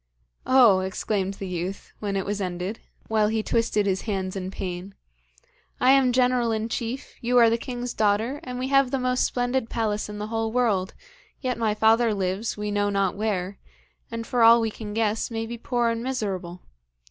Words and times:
'Oh,' 0.47 0.79
exclaimed 0.79 1.35
the 1.35 1.47
youth, 1.47 1.93
when 1.99 2.15
it 2.15 2.25
was 2.25 2.41
ended, 2.41 2.79
while 3.07 3.27
he 3.27 3.43
twisted 3.43 3.85
his 3.85 4.01
hands 4.01 4.35
in 4.35 4.49
pain, 4.49 4.95
'I 5.79 5.91
am 5.91 6.11
general 6.11 6.51
in 6.51 6.69
chief, 6.69 7.13
you 7.21 7.37
are 7.37 7.51
the 7.51 7.55
king's 7.59 7.93
daughter, 7.93 8.39
and 8.43 8.57
we 8.57 8.69
have 8.69 8.89
the 8.89 8.97
most 8.97 9.23
splendid 9.23 9.69
palace 9.69 10.09
in 10.09 10.17
the 10.17 10.25
whole 10.33 10.51
world, 10.51 10.95
yet 11.39 11.55
my 11.59 11.75
father 11.75 12.15
lives 12.15 12.57
we 12.57 12.71
know 12.71 12.89
not 12.89 13.15
where, 13.15 13.59
and 14.09 14.25
for 14.25 14.41
all 14.41 14.59
we 14.59 14.71
can 14.71 14.95
guess, 14.95 15.29
may 15.29 15.45
be 15.45 15.55
poor 15.59 15.89
and 15.89 16.01
miserable. 16.03 16.63